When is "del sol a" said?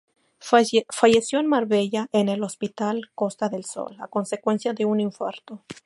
3.49-4.07